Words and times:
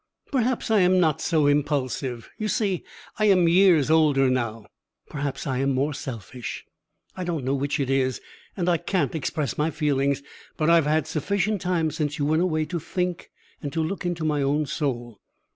Perhaps 0.31 0.71
I 0.71 0.79
am 0.79 0.99
not 0.99 1.21
so 1.21 1.45
impulsive 1.45 2.31
you 2.39 2.47
see, 2.47 2.83
I 3.19 3.25
am 3.25 3.47
years 3.47 3.91
older 3.91 4.31
now 4.31 4.65
perhaps 5.07 5.45
I 5.45 5.59
am 5.59 5.75
more 5.75 5.93
selfish. 5.93 6.65
I 7.15 7.23
don't 7.23 7.43
know 7.45 7.53
which 7.53 7.79
it 7.79 7.87
is 7.87 8.19
and 8.57 8.67
I 8.67 8.77
can't 8.77 9.13
express 9.13 9.59
my 9.59 9.69
feelings, 9.69 10.23
but 10.57 10.71
I 10.71 10.75
have 10.77 10.87
had 10.87 11.05
sufficient 11.05 11.61
time 11.61 11.91
since 11.91 12.17
you 12.17 12.25
went 12.25 12.41
away 12.41 12.65
to 12.65 12.79
think 12.79 13.29
and 13.61 13.71
to 13.73 13.83
look 13.83 14.03
into 14.03 14.25
my 14.25 14.41
own 14.41 14.65
soul. 14.65 15.19